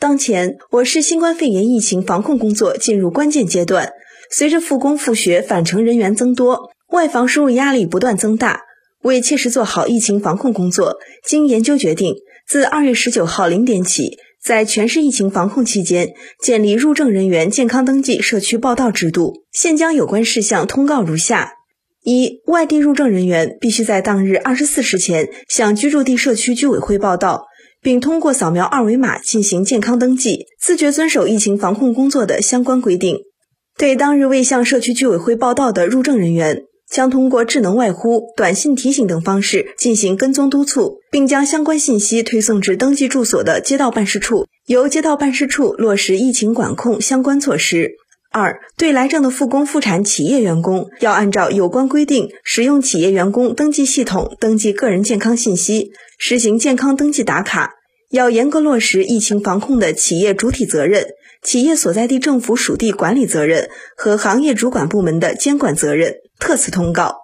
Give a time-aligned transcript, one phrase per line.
[0.00, 3.92] 当前，我市新冠肺炎疫情防控工作进入关键阶段。
[4.30, 8.62] 随着复工复学返程人员增多，外防输入压力不断增大。
[9.02, 12.14] 为切实做好疫情防控工作，经研究决定，
[12.48, 19.44] 自二月十九号零点起，在全市疫情防控期间，建立入证人员健康登记社区报到制度。
[19.52, 21.52] 现将有关事项通告如下：
[22.02, 27.49] 一、外地入证人员必须在当日二十四时前向居住地社区居委会报到。
[27.82, 33.18] 并通过扫描二维码进行健康登记，自觉遵守疫情防控工作的相关规定。
[33.78, 47.92] 对当日未向社区居委会报到的入证人员，将通过智能外呼、短信提醒等方式进行跟踪督促，并将相关信息推送至登记住所的街道办事处，由街道办事处落实疫情管控相关措施。
[48.32, 57.80] 二、对来证的复工复产企业员工，要按照有关规定，使用企业员工登记系统登记个人健康信息，实行健康登记打卡。
[58.10, 61.06] 要严格落实疫情防控的企业主体责任、
[61.42, 66.16] 企业所在地政府属地管理责任和行业主管部门的监管责任。
[66.38, 67.20] 特此通告。